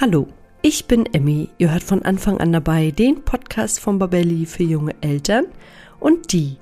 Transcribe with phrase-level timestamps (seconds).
[0.00, 0.26] Hallo,
[0.60, 1.50] ich bin Emmy.
[1.58, 5.44] Ihr hört von Anfang an dabei den Podcast von Babelli für junge Eltern
[6.00, 6.56] und die,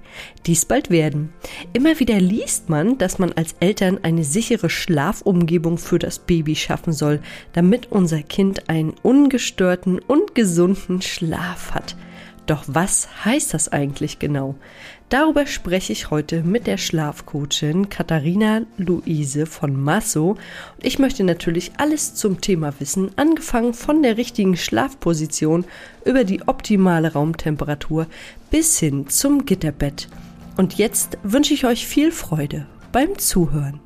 [0.45, 1.33] die es bald werden.
[1.73, 6.93] Immer wieder liest man, dass man als Eltern eine sichere Schlafumgebung für das Baby schaffen
[6.93, 7.21] soll,
[7.55, 11.97] damit unser Kind einen ungestörten und gesunden Schlaf hat.
[12.45, 14.57] Doch was heißt das eigentlich genau?
[15.13, 20.39] Darüber spreche ich heute mit der Schlafcoachin Katharina Luise von Masso.
[20.81, 25.67] Ich möchte natürlich alles zum Thema wissen, angefangen von der richtigen Schlafposition
[26.07, 28.07] über die optimale Raumtemperatur
[28.51, 30.09] bis hin zum Gitterbett.
[30.57, 33.81] Und jetzt wünsche ich euch viel Freude beim Zuhören.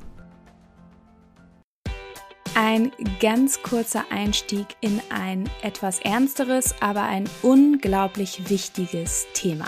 [2.55, 9.67] Ein ganz kurzer Einstieg in ein etwas ernsteres, aber ein unglaublich wichtiges Thema.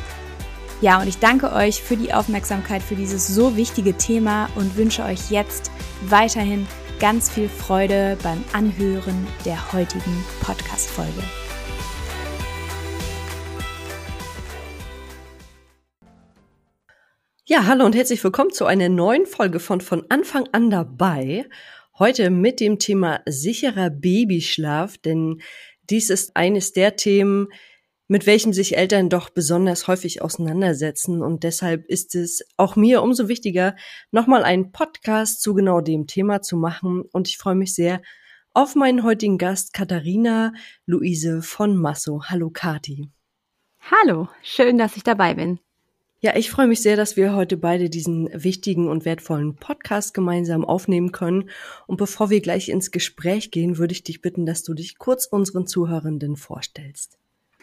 [0.81, 5.03] Ja, und ich danke euch für die Aufmerksamkeit für dieses so wichtige Thema und wünsche
[5.03, 5.69] euch jetzt
[6.07, 6.65] weiterhin
[6.99, 11.21] ganz viel Freude beim Anhören der heutigen Podcast-Folge.
[17.45, 21.47] Ja, hallo und herzlich willkommen zu einer neuen Folge von von Anfang an dabei.
[21.99, 25.43] Heute mit dem Thema sicherer Babyschlaf, denn
[25.91, 27.49] dies ist eines der Themen,
[28.11, 31.21] mit welchem sich Eltern doch besonders häufig auseinandersetzen.
[31.21, 33.73] Und deshalb ist es auch mir umso wichtiger,
[34.11, 37.03] nochmal einen Podcast zu genau dem Thema zu machen.
[37.13, 38.01] Und ich freue mich sehr
[38.53, 40.51] auf meinen heutigen Gast Katharina
[40.85, 42.23] Luise von Masso.
[42.25, 43.07] Hallo Kati.
[43.79, 45.61] Hallo, schön, dass ich dabei bin.
[46.19, 50.65] Ja, ich freue mich sehr, dass wir heute beide diesen wichtigen und wertvollen Podcast gemeinsam
[50.65, 51.49] aufnehmen können.
[51.87, 55.27] Und bevor wir gleich ins Gespräch gehen, würde ich dich bitten, dass du dich kurz
[55.27, 57.20] unseren Zuhörenden vorstellst.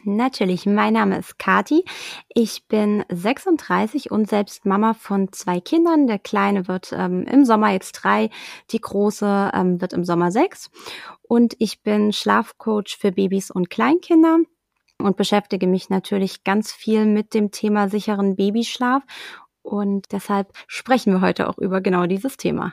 [0.09, 1.85] Natürlich, mein Name ist Kati.
[2.31, 6.07] Ich bin 36 und selbst Mama von zwei Kindern.
[6.07, 8.31] Der Kleine wird ähm, im Sommer jetzt drei,
[8.71, 10.71] die Große ähm, wird im Sommer sechs.
[11.21, 14.39] Und ich bin Schlafcoach für Babys und Kleinkinder
[14.97, 19.03] und beschäftige mich natürlich ganz viel mit dem Thema sicheren Babyschlaf.
[19.61, 22.73] Und deshalb sprechen wir heute auch über genau dieses Thema.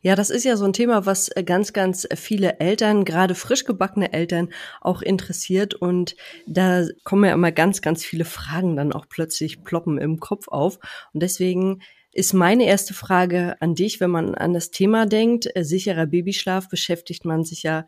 [0.00, 3.64] Ja, das ist ja so ein Thema, was äh, ganz, ganz viele Eltern, gerade frisch
[3.64, 4.48] gebackene Eltern,
[4.80, 5.74] auch interessiert.
[5.74, 10.48] Und da kommen ja immer ganz, ganz viele Fragen dann auch plötzlich ploppen im Kopf
[10.48, 10.78] auf.
[11.12, 15.64] Und deswegen ist meine erste Frage an dich, wenn man an das Thema denkt, äh,
[15.64, 17.86] sicherer Babyschlaf, beschäftigt man sich ja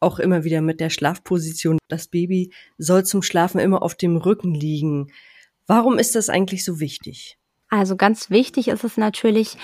[0.00, 1.78] auch immer wieder mit der Schlafposition.
[1.88, 5.12] Das Baby soll zum Schlafen immer auf dem Rücken liegen.
[5.66, 7.36] Warum ist das eigentlich so wichtig?
[7.68, 9.58] Also ganz wichtig ist es natürlich,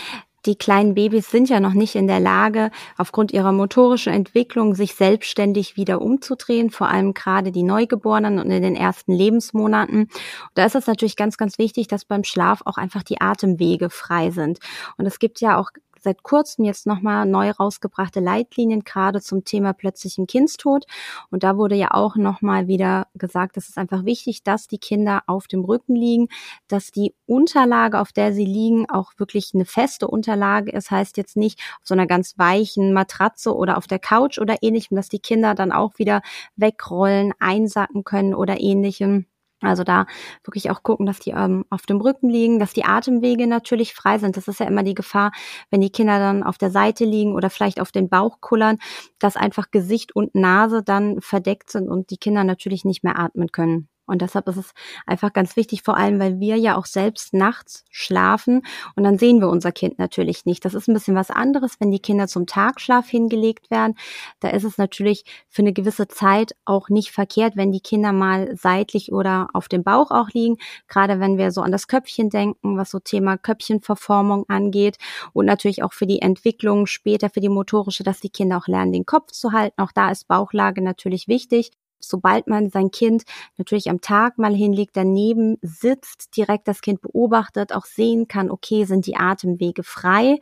[0.47, 4.95] die kleinen Babys sind ja noch nicht in der Lage, aufgrund ihrer motorischen Entwicklung sich
[4.95, 10.09] selbstständig wieder umzudrehen, vor allem gerade die Neugeborenen und in den ersten Lebensmonaten.
[10.55, 14.31] da ist es natürlich ganz, ganz wichtig, dass beim Schlaf auch einfach die Atemwege frei
[14.31, 14.59] sind.
[14.97, 15.71] Und es gibt ja auch
[16.05, 20.85] seit kurzem jetzt nochmal neu rausgebrachte Leitlinien gerade zum Thema plötzlichen Kindstod.
[21.31, 25.23] Und da wurde ja auch nochmal wieder gesagt, es ist einfach wichtig, dass die Kinder
[25.27, 26.29] auf dem Rücken liegen,
[26.69, 30.91] dass die Unterlage, auf der sie liegen, auch wirklich eine feste Unterlage ist.
[30.91, 34.97] Heißt jetzt nicht auf so einer ganz weichen Matratze oder auf der Couch oder ähnlichem,
[34.97, 36.23] dass die Kinder dann auch wieder
[36.57, 39.27] wegrollen, einsacken können oder ähnlichem.
[39.61, 40.07] Also da
[40.45, 44.19] wirklich auch gucken, dass die ähm, auf dem Rücken liegen, dass die Atemwege natürlich frei
[44.19, 44.37] sind.
[44.37, 45.33] Das ist ja immer die Gefahr,
[45.71, 48.79] wenn die Kinder dann auf der Seite liegen oder vielleicht auf den Bauch kullern,
[49.19, 53.49] dass einfach Gesicht und Nase dann verdeckt sind und die Kinder natürlich nicht mehr atmen
[53.53, 53.89] können.
[54.07, 54.73] Und deshalb ist es
[55.07, 58.63] einfach ganz wichtig, vor allem, weil wir ja auch selbst nachts schlafen
[58.97, 60.65] und dann sehen wir unser Kind natürlich nicht.
[60.65, 63.95] Das ist ein bisschen was anderes, wenn die Kinder zum Tagschlaf hingelegt werden.
[64.41, 68.55] Da ist es natürlich für eine gewisse Zeit auch nicht verkehrt, wenn die Kinder mal
[68.57, 70.57] seitlich oder auf dem Bauch auch liegen.
[70.89, 74.99] Gerade wenn wir so an das Köpfchen denken, was so Thema Köpfchenverformung angeht
[75.33, 78.93] und natürlich auch für die Entwicklung später, für die motorische, dass die Kinder auch lernen,
[78.93, 79.81] den Kopf zu halten.
[79.81, 83.25] Auch da ist Bauchlage natürlich wichtig sobald man sein Kind
[83.57, 88.85] natürlich am Tag mal hinlegt, daneben sitzt, direkt das Kind beobachtet, auch sehen kann, okay,
[88.85, 90.39] sind die Atemwege frei,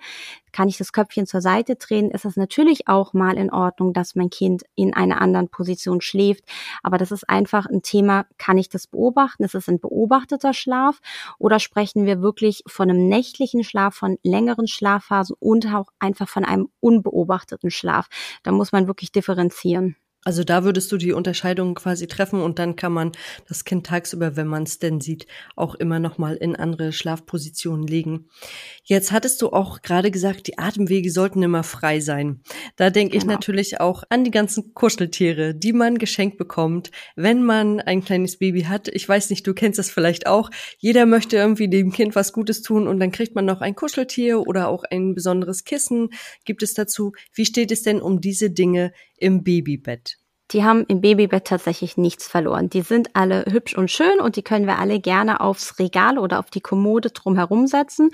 [0.53, 4.15] kann ich das Köpfchen zur Seite drehen, ist es natürlich auch mal in Ordnung, dass
[4.15, 6.45] mein Kind in einer anderen Position schläft.
[6.83, 9.45] Aber das ist einfach ein Thema, kann ich das beobachten?
[9.45, 11.01] Ist es ein beobachteter Schlaf?
[11.39, 16.45] Oder sprechen wir wirklich von einem nächtlichen Schlaf, von längeren Schlafphasen und auch einfach von
[16.45, 18.09] einem unbeobachteten Schlaf?
[18.43, 19.97] Da muss man wirklich differenzieren.
[20.25, 23.11] Also da würdest du die Unterscheidung quasi treffen und dann kann man
[23.49, 25.27] das Kind tagsüber, wenn man es denn sieht,
[25.57, 28.29] auch immer noch mal in andere Schlafpositionen legen.
[28.85, 32.41] Jetzt hattest du auch gerade gesagt, die Atemwege sollten immer frei sein.
[32.77, 33.23] Da denke genau.
[33.23, 38.39] ich natürlich auch an die ganzen Kuscheltiere, die man geschenkt bekommt, wenn man ein kleines
[38.39, 38.87] Baby hat.
[38.87, 40.51] Ich weiß nicht, du kennst das vielleicht auch.
[40.79, 44.47] Jeder möchte irgendwie dem Kind was Gutes tun und dann kriegt man noch ein Kuscheltier
[44.47, 46.11] oder auch ein besonderes Kissen.
[46.45, 47.13] Gibt es dazu?
[47.35, 50.12] Wie steht es denn um diese Dinge im Babybett?
[50.53, 52.69] Die haben im Babybett tatsächlich nichts verloren.
[52.69, 56.39] Die sind alle hübsch und schön und die können wir alle gerne aufs Regal oder
[56.39, 58.11] auf die Kommode drumherum setzen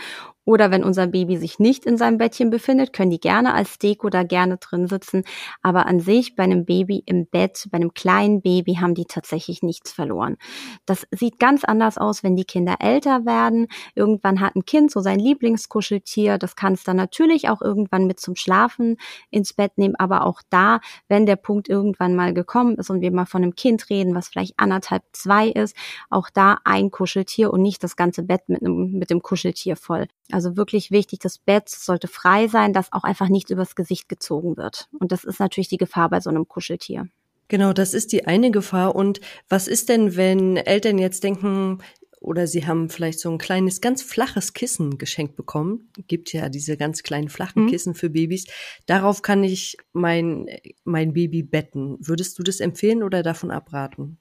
[0.48, 4.08] oder wenn unser Baby sich nicht in seinem Bettchen befindet, können die gerne als Deko
[4.08, 5.24] da gerne drin sitzen.
[5.60, 9.62] Aber an sich bei einem Baby im Bett, bei einem kleinen Baby haben die tatsächlich
[9.62, 10.38] nichts verloren.
[10.86, 13.66] Das sieht ganz anders aus, wenn die Kinder älter werden.
[13.94, 16.38] Irgendwann hat ein Kind so sein Lieblingskuscheltier.
[16.38, 18.96] Das kann es dann natürlich auch irgendwann mit zum Schlafen
[19.28, 19.96] ins Bett nehmen.
[19.98, 23.54] Aber auch da, wenn der Punkt irgendwann mal gekommen ist und wir mal von einem
[23.54, 25.76] Kind reden, was vielleicht anderthalb, zwei ist,
[26.08, 30.06] auch da ein Kuscheltier und nicht das ganze Bett mit, einem, mit dem Kuscheltier voll.
[30.30, 34.56] Also wirklich wichtig, das Bett sollte frei sein, dass auch einfach nichts übers Gesicht gezogen
[34.56, 34.88] wird.
[34.98, 37.08] Und das ist natürlich die Gefahr bei so einem Kuscheltier.
[37.48, 38.94] Genau, das ist die eine Gefahr.
[38.94, 41.78] Und was ist denn, wenn Eltern jetzt denken,
[42.20, 45.88] oder sie haben vielleicht so ein kleines, ganz flaches Kissen geschenkt bekommen.
[46.08, 47.68] Gibt ja diese ganz kleinen flachen mhm.
[47.68, 48.46] Kissen für Babys.
[48.86, 50.46] Darauf kann ich mein,
[50.84, 51.96] mein Baby betten.
[52.00, 54.18] Würdest du das empfehlen oder davon abraten?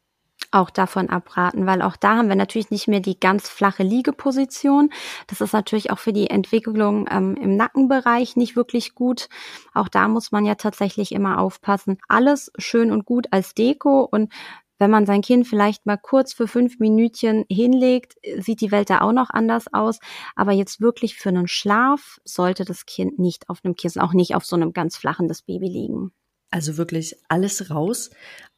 [0.51, 4.89] Auch davon abraten, weil auch da haben wir natürlich nicht mehr die ganz flache Liegeposition.
[5.27, 9.29] Das ist natürlich auch für die Entwicklung ähm, im Nackenbereich nicht wirklich gut.
[9.73, 11.97] Auch da muss man ja tatsächlich immer aufpassen.
[12.07, 14.31] Alles schön und gut als Deko und
[14.79, 19.01] wenn man sein Kind vielleicht mal kurz für fünf Minütchen hinlegt, sieht die Welt da
[19.01, 19.99] auch noch anders aus.
[20.35, 24.35] Aber jetzt wirklich für einen Schlaf sollte das Kind nicht auf einem Kissen, auch nicht
[24.35, 26.11] auf so einem ganz flachen das Baby liegen.
[26.49, 28.09] Also wirklich alles raus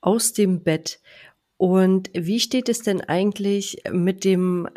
[0.01, 0.99] aus dem Bett
[1.59, 4.69] und wie steht es denn eigentlich mit dem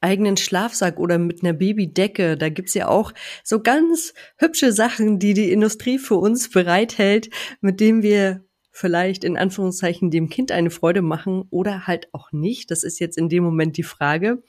[0.00, 2.36] eigenen Schlafsack oder mit einer Babydecke?
[2.36, 3.12] Da gibt's ja auch
[3.44, 9.36] so ganz hübsche Sachen, die die Industrie für uns bereithält, mit denen wir vielleicht in
[9.36, 12.72] Anführungszeichen dem Kind eine Freude machen oder halt auch nicht.
[12.72, 14.42] Das ist jetzt in dem Moment die Frage.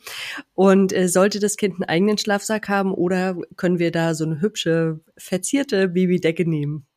[0.56, 4.42] Und äh, sollte das Kind einen eigenen Schlafsack haben oder können wir da so eine
[4.42, 6.88] hübsche verzierte Babydecke nehmen?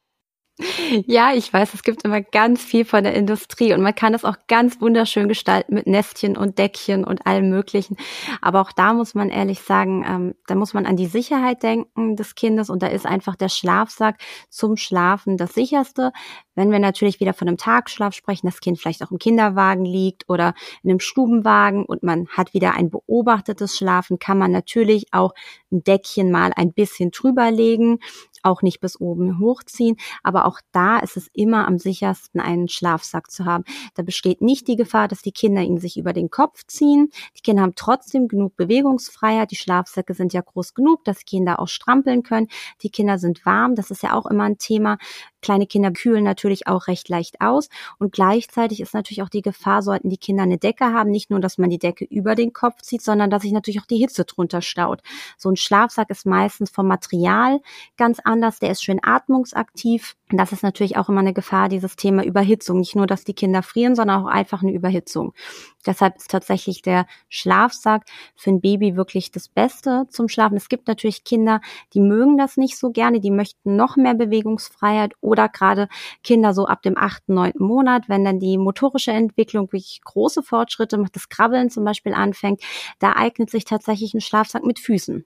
[1.06, 4.24] Ja, ich weiß, es gibt immer ganz viel von der Industrie und man kann es
[4.24, 7.96] auch ganz wunderschön gestalten mit Nestchen und Deckchen und allem Möglichen.
[8.40, 12.16] Aber auch da muss man ehrlich sagen, ähm, da muss man an die Sicherheit denken
[12.16, 14.16] des Kindes und da ist einfach der Schlafsack
[14.48, 16.10] zum Schlafen das sicherste.
[16.56, 20.28] Wenn wir natürlich wieder von einem Tagschlaf sprechen, das Kind vielleicht auch im Kinderwagen liegt
[20.28, 25.34] oder in einem Stubenwagen und man hat wieder ein beobachtetes Schlafen, kann man natürlich auch
[25.70, 28.00] ein Deckchen mal ein bisschen drüber legen.
[28.42, 29.96] Auch nicht bis oben hochziehen.
[30.22, 33.64] Aber auch da ist es immer am sichersten, einen Schlafsack zu haben.
[33.94, 37.10] Da besteht nicht die Gefahr, dass die Kinder ihn sich über den Kopf ziehen.
[37.36, 39.50] Die Kinder haben trotzdem genug Bewegungsfreiheit.
[39.50, 42.48] Die Schlafsäcke sind ja groß genug, dass Kinder auch strampeln können.
[42.82, 43.74] Die Kinder sind warm.
[43.74, 44.98] Das ist ja auch immer ein Thema.
[45.40, 47.68] Kleine Kinder kühlen natürlich auch recht leicht aus.
[47.98, 51.40] Und gleichzeitig ist natürlich auch die Gefahr, sollten die Kinder eine Decke haben, nicht nur,
[51.40, 54.24] dass man die Decke über den Kopf zieht, sondern dass sich natürlich auch die Hitze
[54.24, 55.00] drunter staut.
[55.36, 57.60] So ein Schlafsack ist meistens vom Material
[57.96, 58.60] ganz anders.
[58.60, 60.14] Der ist schön atmungsaktiv.
[60.30, 62.78] Das ist natürlich auch immer eine Gefahr, dieses Thema Überhitzung.
[62.78, 65.32] Nicht nur, dass die Kinder frieren, sondern auch einfach eine Überhitzung.
[65.86, 68.04] Deshalb ist tatsächlich der Schlafsack
[68.36, 70.56] für ein Baby wirklich das Beste zum Schlafen.
[70.56, 71.60] Es gibt natürlich Kinder,
[71.94, 75.88] die mögen das nicht so gerne, die möchten noch mehr Bewegungsfreiheit oder gerade
[76.22, 80.98] Kinder so ab dem achten, neunten Monat, wenn dann die motorische Entwicklung wirklich große Fortschritte
[80.98, 82.62] macht, das Krabbeln zum Beispiel anfängt,
[82.98, 85.24] da eignet sich tatsächlich ein Schlafsack mit Füßen.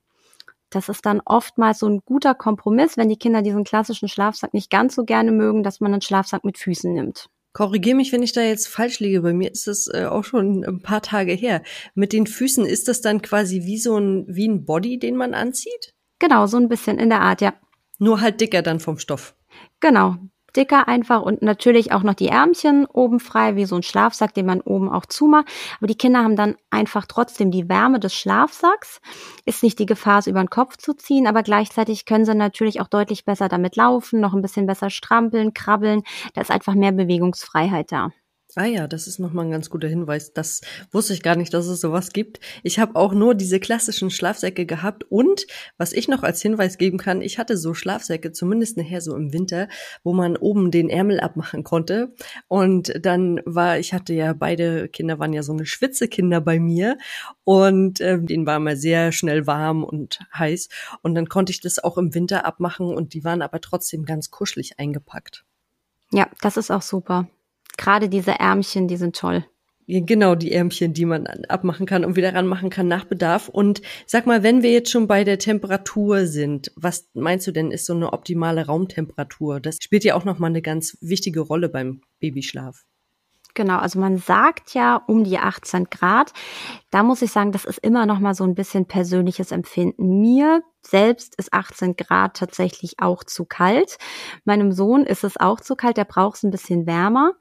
[0.73, 4.71] Das ist dann oftmals so ein guter Kompromiss, wenn die Kinder diesen klassischen Schlafsack nicht
[4.71, 7.29] ganz so gerne mögen, dass man einen Schlafsack mit Füßen nimmt.
[7.53, 9.21] Korrigier mich, wenn ich da jetzt falsch liege.
[9.21, 11.63] Bei mir ist es äh, auch schon ein paar Tage her.
[11.95, 15.35] Mit den Füßen ist das dann quasi wie so ein, wie ein Body, den man
[15.35, 15.93] anzieht?
[16.19, 17.53] Genau, so ein bisschen in der Art, ja.
[17.99, 19.37] Nur halt dicker dann vom Stoff.
[19.81, 20.17] Genau,
[20.57, 24.47] dicker einfach und natürlich auch noch die Ärmchen oben frei, wie so ein Schlafsack, den
[24.47, 25.47] man oben auch zumacht.
[25.79, 29.01] Aber die Kinder haben dann einfach trotzdem die Wärme des Schlafsacks.
[29.45, 32.81] Ist nicht die Gefahr, es über den Kopf zu ziehen, aber gleichzeitig können sie natürlich
[32.81, 36.03] auch deutlich besser damit laufen, noch ein bisschen besser strampeln, krabbeln.
[36.35, 38.11] Da ist einfach mehr Bewegungsfreiheit da.
[38.55, 40.35] Ah ja, das ist nochmal ein ganz guter Hinweis.
[40.35, 42.39] Das wusste ich gar nicht, dass es sowas gibt.
[42.63, 45.47] Ich habe auch nur diese klassischen Schlafsäcke gehabt und
[45.79, 49.33] was ich noch als Hinweis geben kann, ich hatte so Schlafsäcke, zumindest nachher so im
[49.33, 49.69] Winter,
[50.05, 52.15] wo man oben den Ärmel abmachen konnte.
[52.47, 56.99] Und dann war, ich hatte ja, beide Kinder waren ja so eine Schwitzekinder bei mir
[57.45, 60.69] und äh, denen war mal sehr schnell warm und heiß.
[61.01, 64.31] Und dann konnte ich das auch im Winter abmachen und die waren aber trotzdem ganz
[64.31, 65.47] kuschelig eingepackt.
[66.13, 67.29] Ja, das ist auch super.
[67.77, 69.45] Gerade diese Ärmchen, die sind toll.
[69.89, 73.49] Genau, die Ärmchen, die man abmachen kann und wieder ranmachen kann nach Bedarf.
[73.49, 77.73] Und sag mal, wenn wir jetzt schon bei der Temperatur sind, was meinst du denn,
[77.73, 79.61] ist so eine optimale Raumtemperatur?
[79.61, 82.85] Das spielt ja auch nochmal eine ganz wichtige Rolle beim Babyschlaf.
[83.55, 86.33] Genau, also man sagt ja um die 18 Grad.
[86.91, 90.21] Da muss ich sagen, das ist immer noch mal so ein bisschen persönliches Empfinden.
[90.21, 93.99] Mir selbst ist 18 Grad tatsächlich auch zu kalt.
[94.45, 97.33] Meinem Sohn ist es auch zu kalt, der braucht es ein bisschen wärmer.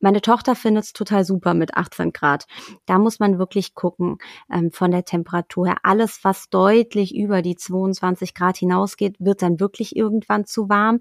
[0.00, 2.46] Meine Tochter findet es total super mit 18 Grad.
[2.86, 4.18] Da muss man wirklich gucken
[4.52, 5.76] ähm, von der Temperatur her.
[5.82, 11.00] Alles, was deutlich über die 22 Grad hinausgeht, wird dann wirklich irgendwann zu warm.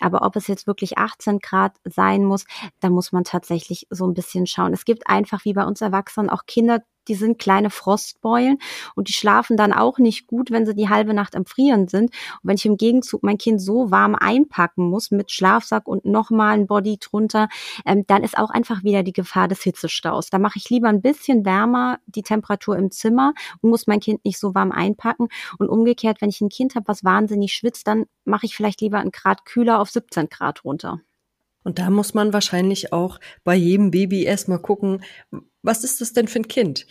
[0.00, 2.44] Aber ob es jetzt wirklich 18 Grad sein muss,
[2.80, 4.72] da muss man tatsächlich so ein bisschen schauen.
[4.72, 8.58] Es gibt einfach wie bei uns Erwachsenen auch Kinder, die sind kleine Frostbeulen
[8.94, 12.10] und die schlafen dann auch nicht gut, wenn sie die halbe Nacht am Frieren sind.
[12.10, 16.54] Und wenn ich im Gegenzug mein Kind so warm einpacken muss mit Schlafsack und nochmal
[16.54, 17.48] ein Body drunter,
[17.86, 20.30] ähm, dann ist auch einfach wieder die Gefahr des Hitzestaus.
[20.30, 24.24] Da mache ich lieber ein bisschen wärmer die Temperatur im Zimmer und muss mein Kind
[24.24, 25.28] nicht so warm einpacken.
[25.58, 28.98] Und umgekehrt, wenn ich ein Kind habe, was wahnsinnig schwitzt, dann mache ich vielleicht lieber
[28.98, 31.00] einen Grad kühler auf 17 Grad runter.
[31.64, 35.02] Und da muss man wahrscheinlich auch bei jedem Baby erstmal gucken,
[35.62, 36.86] was ist das denn für ein Kind?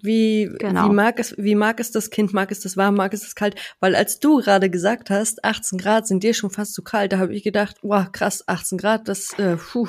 [0.00, 0.88] Wie, genau.
[0.88, 2.32] wie, mag es, wie mag es das Kind?
[2.32, 2.94] Mag es das warm?
[2.94, 3.56] Mag es das kalt?
[3.80, 7.18] Weil als du gerade gesagt hast, 18 Grad sind dir schon fast zu kalt, da
[7.18, 9.88] habe ich gedacht, wow, krass, 18 Grad, das, äh, puh.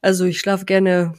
[0.00, 1.14] Also ich schlafe gerne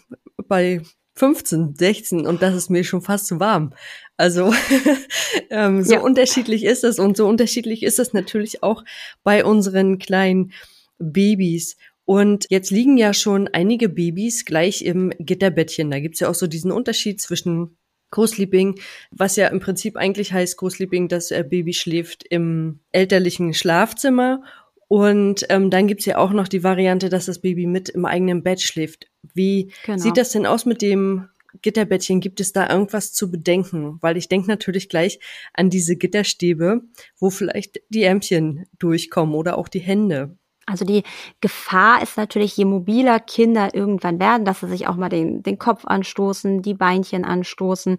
[0.47, 0.81] bei
[1.15, 3.73] 15, 16 und das ist mir schon fast zu warm.
[4.15, 4.53] Also
[5.49, 5.99] ähm, so ja.
[5.99, 8.83] unterschiedlich ist es und so unterschiedlich ist es natürlich auch
[9.23, 10.53] bei unseren kleinen
[10.99, 11.75] Babys.
[12.07, 15.91] Und jetzt liegen ja schon einige Babys gleich im Gitterbettchen.
[15.91, 17.77] Da gibt's ja auch so diesen Unterschied zwischen
[18.11, 18.79] Co-Sleeping,
[19.11, 24.41] was ja im Prinzip eigentlich heißt Co-Sleeping, dass er Baby schläft im elterlichen Schlafzimmer.
[24.87, 28.41] Und ähm, dann gibt's ja auch noch die Variante, dass das Baby mit im eigenen
[28.41, 29.07] Bett schläft.
[29.33, 29.97] Wie genau.
[29.97, 31.27] sieht das denn aus mit dem
[31.61, 32.21] Gitterbettchen?
[32.21, 33.97] Gibt es da irgendwas zu bedenken?
[33.99, 35.19] Weil ich denke natürlich gleich
[35.53, 36.83] an diese Gitterstäbe,
[37.19, 40.37] wo vielleicht die Ärmchen durchkommen oder auch die Hände.
[40.69, 41.03] Also die
[41.39, 45.57] Gefahr ist natürlich, je mobiler Kinder irgendwann werden, dass sie sich auch mal den, den
[45.57, 47.97] Kopf anstoßen, die Beinchen anstoßen.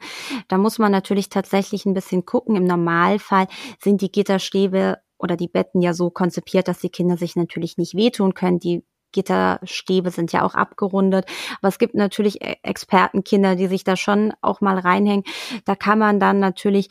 [0.48, 2.56] Da muss man natürlich tatsächlich ein bisschen gucken.
[2.56, 3.48] Im Normalfall
[3.80, 7.96] sind die Gitterstäbe oder die Betten ja so konzipiert, dass die Kinder sich natürlich nicht
[7.96, 8.60] wehtun können.
[8.60, 11.24] Die Gitterstäbe sind ja auch abgerundet.
[11.60, 15.24] Aber es gibt natürlich e-, Expertenkinder, die sich da schon auch mal reinhängen.
[15.64, 16.90] Da kann man dann natürlich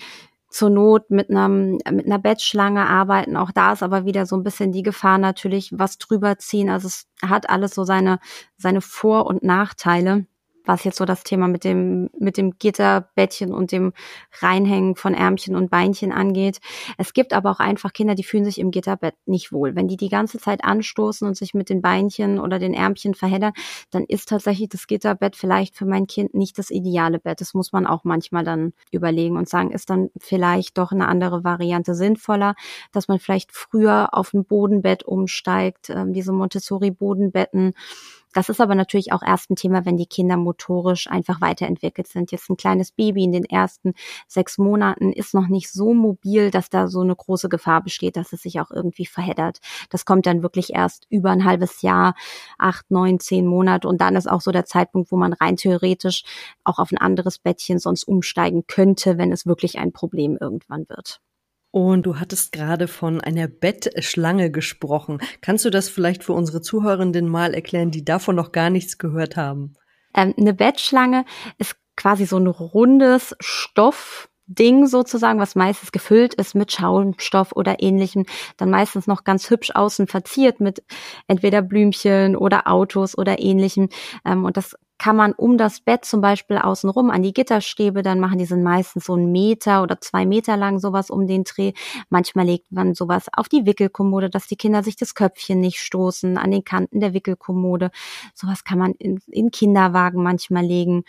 [0.49, 3.37] zur Not mit einem mit einer Bettschlange arbeiten.
[3.37, 6.69] Auch da ist aber wieder so ein bisschen die Gefahr natürlich, was drüber ziehen.
[6.69, 8.19] Also es hat alles so seine
[8.57, 10.25] seine Vor- und Nachteile.
[10.67, 13.93] Was jetzt so das Thema mit dem, mit dem Gitterbettchen und dem
[14.39, 16.59] Reinhängen von Ärmchen und Beinchen angeht.
[16.97, 19.75] Es gibt aber auch einfach Kinder, die fühlen sich im Gitterbett nicht wohl.
[19.75, 23.53] Wenn die die ganze Zeit anstoßen und sich mit den Beinchen oder den Ärmchen verheddern,
[23.91, 27.41] dann ist tatsächlich das Gitterbett vielleicht für mein Kind nicht das ideale Bett.
[27.41, 31.43] Das muss man auch manchmal dann überlegen und sagen, ist dann vielleicht doch eine andere
[31.43, 32.55] Variante sinnvoller,
[32.91, 37.73] dass man vielleicht früher auf ein Bodenbett umsteigt, äh, diese Montessori-Bodenbetten
[38.37, 42.31] das ist aber natürlich auch erst ein Thema, wenn die Kinder motorisch einfach weiterentwickelt sind.
[42.31, 43.95] Jetzt ein kleines Baby in den ersten
[44.27, 48.33] sechs Monaten ist noch nicht so mobil, dass da so eine große Gefahr besteht, dass
[48.33, 49.57] es sich auch irgendwie verheddert.
[49.89, 52.13] Das kommt dann wirklich erst über ein halbes Jahr,
[52.59, 56.21] acht, neun, zehn Monate und dann ist auch so der Zeitpunkt, wo man rein theoretisch
[56.63, 61.21] auch auf ein anderes Bettchen sonst umsteigen könnte, wenn es wirklich ein Problem irgendwann wird.
[61.71, 65.19] Und du hattest gerade von einer Bettschlange gesprochen.
[65.41, 69.35] Kannst du das vielleicht für unsere Zuhörenden mal erklären, die davon noch gar nichts gehört
[69.35, 69.75] haben?
[70.15, 71.25] Ähm, eine Bettschlange
[71.57, 78.25] ist quasi so ein rundes Stoffding sozusagen, was meistens gefüllt ist mit Schaumstoff oder ähnlichem,
[78.55, 80.83] dann meistens noch ganz hübsch außen verziert mit
[81.27, 83.89] entweder Blümchen oder Autos oder ähnlichem.
[84.25, 88.19] Ähm, und das kann man um das Bett zum Beispiel außenrum an die Gitterstäbe, dann
[88.19, 91.73] machen die sind meistens so einen Meter oder zwei Meter lang sowas um den Dreh.
[92.09, 96.37] Manchmal legt man sowas auf die Wickelkommode, dass die Kinder sich das Köpfchen nicht stoßen
[96.37, 97.91] an den Kanten der Wickelkommode.
[98.33, 101.03] Sowas kann man in, in Kinderwagen manchmal legen.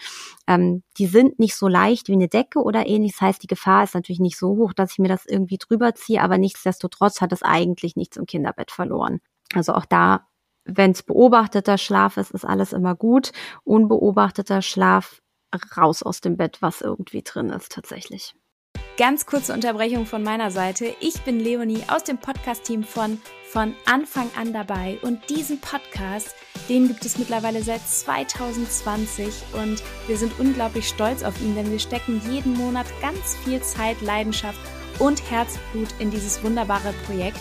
[0.46, 3.12] Ähm, die sind nicht so leicht wie eine Decke oder ähnlich.
[3.12, 5.94] Das heißt, die Gefahr ist natürlich nicht so hoch, dass ich mir das irgendwie drüber
[5.94, 9.20] ziehe, aber nichtsdestotrotz hat es eigentlich nichts im Kinderbett verloren.
[9.54, 10.27] Also auch da
[10.68, 13.32] wenn es beobachteter Schlaf ist, ist alles immer gut.
[13.64, 15.22] Unbeobachteter Schlaf
[15.76, 18.34] raus aus dem Bett, was irgendwie drin ist tatsächlich.
[18.98, 20.94] Ganz kurze Unterbrechung von meiner Seite.
[21.00, 26.34] Ich bin Leonie aus dem Podcast-Team von von Anfang an dabei und diesen Podcast,
[26.68, 31.78] den gibt es mittlerweile seit 2020 und wir sind unglaublich stolz auf ihn, denn wir
[31.78, 34.60] stecken jeden Monat ganz viel Zeit, Leidenschaft
[34.98, 37.40] und Herzblut in dieses wunderbare Projekt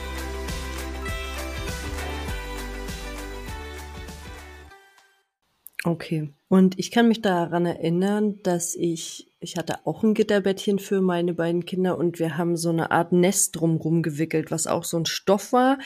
[5.83, 6.29] Okay.
[6.47, 11.33] Und ich kann mich daran erinnern, dass ich, ich hatte auch ein Gitterbettchen für meine
[11.33, 15.05] beiden Kinder und wir haben so eine Art Nest drumrum gewickelt, was auch so ein
[15.05, 15.79] Stoff war,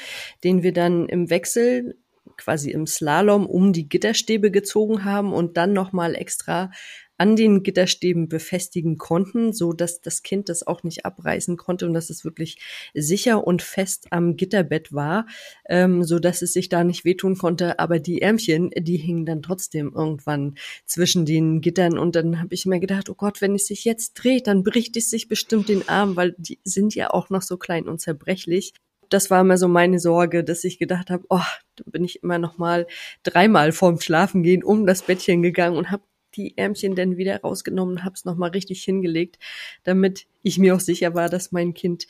[0.43, 1.97] den wir dann im Wechsel
[2.37, 6.71] quasi im Slalom um die Gitterstäbe gezogen haben und dann nochmal extra
[7.17, 11.93] an den Gitterstäben befestigen konnten, so dass das Kind das auch nicht abreißen konnte und
[11.93, 12.57] dass es wirklich
[12.93, 15.25] sicher und fest am Gitterbett war,
[15.69, 17.79] ähm, so dass es sich da nicht wehtun konnte.
[17.79, 22.65] Aber die Ärmchen, die hingen dann trotzdem irgendwann zwischen den Gittern und dann habe ich
[22.65, 25.87] mir gedacht, oh Gott, wenn es sich jetzt dreht, dann bricht es sich bestimmt den
[25.87, 28.73] Arm, weil die sind ja auch noch so klein und zerbrechlich
[29.09, 31.39] das war immer so meine Sorge, dass ich gedacht habe, oh,
[31.75, 32.87] da bin ich immer noch mal
[33.23, 36.03] dreimal vorm Schlafengehen um das Bettchen gegangen und habe
[36.35, 39.39] die Ärmchen dann wieder rausgenommen, habe es nochmal richtig hingelegt,
[39.83, 42.07] damit ich mir auch sicher war, dass mein Kind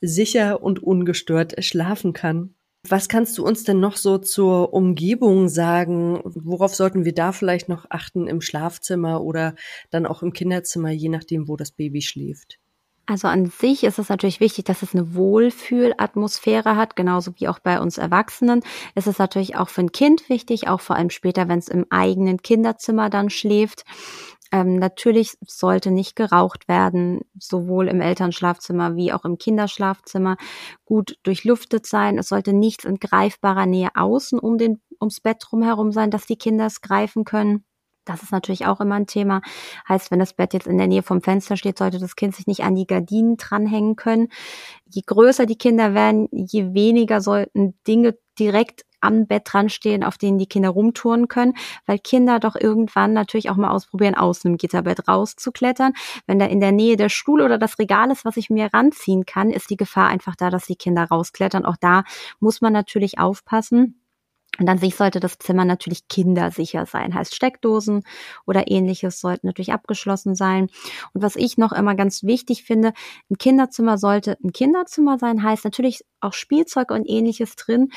[0.00, 2.54] sicher und ungestört schlafen kann.
[2.88, 6.20] Was kannst du uns denn noch so zur Umgebung sagen?
[6.24, 9.54] Worauf sollten wir da vielleicht noch achten im Schlafzimmer oder
[9.90, 12.59] dann auch im Kinderzimmer, je nachdem, wo das Baby schläft?
[13.10, 17.58] Also an sich ist es natürlich wichtig, dass es eine Wohlfühlatmosphäre hat, genauso wie auch
[17.58, 18.62] bei uns Erwachsenen.
[18.94, 21.86] Es ist natürlich auch für ein Kind wichtig, auch vor allem später, wenn es im
[21.90, 23.82] eigenen Kinderzimmer dann schläft.
[24.52, 30.36] Ähm, natürlich sollte nicht geraucht werden, sowohl im Elternschlafzimmer wie auch im Kinderschlafzimmer.
[30.84, 32.16] Gut durchluftet sein.
[32.16, 36.38] Es sollte nichts in greifbarer Nähe außen um den, ums Bett drumherum sein, dass die
[36.38, 37.64] Kinder es greifen können.
[38.10, 39.40] Das ist natürlich auch immer ein Thema.
[39.88, 42.46] Heißt, wenn das Bett jetzt in der Nähe vom Fenster steht, sollte das Kind sich
[42.46, 44.28] nicht an die Gardinen dranhängen können.
[44.86, 50.18] Je größer die Kinder werden, je weniger sollten Dinge direkt am Bett dran stehen, auf
[50.18, 51.54] denen die Kinder rumtouren können,
[51.86, 55.92] weil Kinder doch irgendwann natürlich auch mal ausprobieren, aus einem Gitterbett rauszuklettern.
[56.26, 59.24] Wenn da in der Nähe der Stuhl oder das Regal ist, was ich mir ranziehen
[59.24, 61.64] kann, ist die Gefahr einfach da, dass die Kinder rausklettern.
[61.64, 62.04] Auch da
[62.40, 63.99] muss man natürlich aufpassen.
[64.60, 67.14] Und an sich sollte das Zimmer natürlich kindersicher sein.
[67.14, 68.02] Heißt Steckdosen
[68.46, 70.68] oder ähnliches sollten natürlich abgeschlossen sein.
[71.14, 72.92] Und was ich noch immer ganz wichtig finde,
[73.30, 77.90] ein Kinderzimmer sollte ein Kinderzimmer sein, heißt natürlich auch Spielzeug und ähnliches drin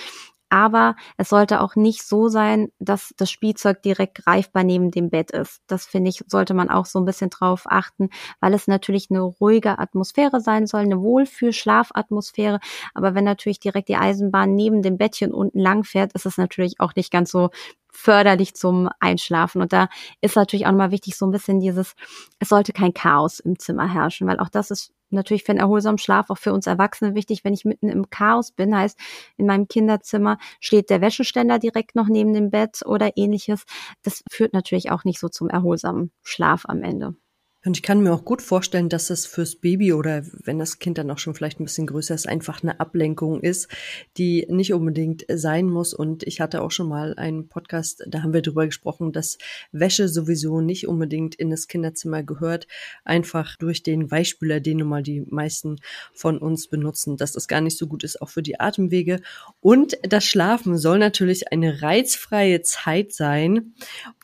[0.53, 5.31] aber es sollte auch nicht so sein, dass das Spielzeug direkt greifbar neben dem Bett
[5.31, 5.63] ist.
[5.65, 9.21] Das finde ich, sollte man auch so ein bisschen drauf achten, weil es natürlich eine
[9.21, 12.59] ruhige Atmosphäre sein soll, eine Wohlfühl-Schlafatmosphäre.
[12.93, 16.79] Aber wenn natürlich direkt die Eisenbahn neben dem Bettchen unten lang fährt, ist es natürlich
[16.79, 17.49] auch nicht ganz so
[17.93, 19.61] förderlich zum Einschlafen.
[19.61, 19.87] Und da
[20.21, 21.93] ist natürlich auch nochmal wichtig, so ein bisschen dieses,
[22.39, 25.99] es sollte kein Chaos im Zimmer herrschen, weil auch das ist natürlich für einen erholsamen
[25.99, 28.99] Schlaf auch für uns Erwachsene wichtig, wenn ich mitten im Chaos bin, heißt
[29.37, 33.63] in meinem Kinderzimmer steht der Wäscheständer direkt noch neben dem Bett oder ähnliches.
[34.01, 37.15] Das führt natürlich auch nicht so zum erholsamen Schlaf am Ende.
[37.65, 40.97] Und ich kann mir auch gut vorstellen, dass es fürs Baby oder wenn das Kind
[40.97, 43.69] dann auch schon vielleicht ein bisschen größer ist, einfach eine Ablenkung ist,
[44.17, 45.93] die nicht unbedingt sein muss.
[45.93, 49.37] Und ich hatte auch schon mal einen Podcast, da haben wir darüber gesprochen, dass
[49.71, 52.67] Wäsche sowieso nicht unbedingt in das Kinderzimmer gehört,
[53.05, 55.77] einfach durch den Weichspüler, den nun mal die meisten
[56.13, 59.21] von uns benutzen, dass das gar nicht so gut ist, auch für die Atemwege.
[59.61, 63.73] Und das Schlafen soll natürlich eine reizfreie Zeit sein,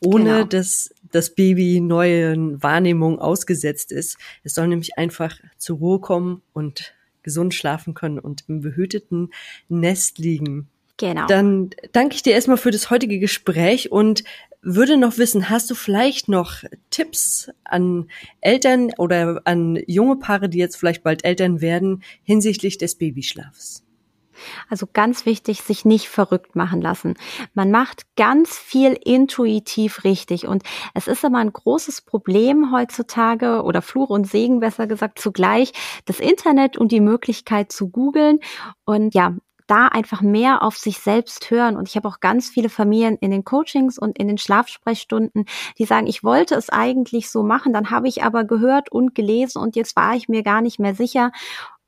[0.02, 0.44] ohne genau.
[0.44, 4.18] dass das Baby neuen Wahrnehmungen ausgesetzt ist.
[4.44, 6.94] Es soll nämlich einfach zur Ruhe kommen und
[7.24, 9.32] gesund schlafen können und im behüteten
[9.68, 10.68] Nest liegen.
[10.98, 11.28] Genau.
[11.28, 14.24] Dann danke ich dir erstmal für das heutige Gespräch und
[14.62, 18.10] würde noch wissen, hast du vielleicht noch Tipps an
[18.42, 23.84] Eltern oder an junge Paare, die jetzt vielleicht bald Eltern werden, hinsichtlich des Babyschlafs?
[24.70, 27.16] Also ganz wichtig, sich nicht verrückt machen lassen.
[27.54, 33.82] Man macht ganz viel intuitiv richtig und es ist immer ein großes Problem heutzutage oder
[33.82, 35.72] Fluch und Segen besser gesagt zugleich,
[36.06, 38.40] das Internet und die Möglichkeit zu googeln
[38.86, 39.36] und ja,
[39.70, 41.78] da einfach mehr auf sich selbst hören.
[41.78, 45.46] Und ich habe auch ganz viele Familien in den Coachings und in den Schlafsprechstunden,
[45.78, 49.62] die sagen, ich wollte es eigentlich so machen, dann habe ich aber gehört und gelesen
[49.62, 51.32] und jetzt war ich mir gar nicht mehr sicher.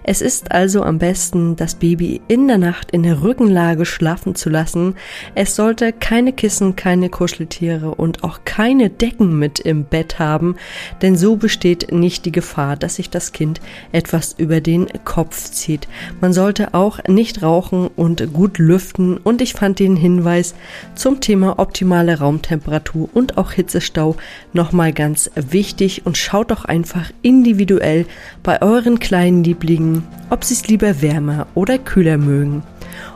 [0.05, 4.51] Es ist also am besten, das Baby in der Nacht in der Rückenlage schlafen zu
[4.51, 4.95] lassen.
[5.35, 10.55] Es sollte keine Kissen, keine Kuscheltiere und auch keine Decken mit im Bett haben,
[11.03, 15.89] denn so besteht nicht die Gefahr, dass sich das Kind etwas über den Kopf zieht.
[16.21, 20.55] Man sollte auch nicht rauchen und gut lüften und ich fand den Hinweis
[20.95, 24.17] zum Thema optimale Raumtemperatur Temperatur und auch Hitzestau
[24.53, 28.07] nochmal ganz wichtig und schaut doch einfach individuell
[28.43, 32.63] bei euren kleinen Lieblingen, ob sie es lieber wärmer oder kühler mögen.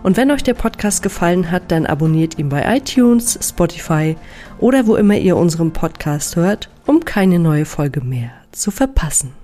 [0.03, 4.17] Und wenn euch der Podcast gefallen hat, dann abonniert ihn bei iTunes, Spotify
[4.59, 9.44] oder wo immer ihr unseren Podcast hört, um keine neue Folge mehr zu verpassen.